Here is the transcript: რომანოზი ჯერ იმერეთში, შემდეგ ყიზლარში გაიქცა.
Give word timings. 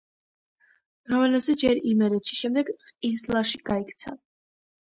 რომანოზი 1.13 1.55
ჯერ 1.65 1.83
იმერეთში, 1.91 2.39
შემდეგ 2.41 2.73
ყიზლარში 2.89 3.63
გაიქცა. 3.73 4.19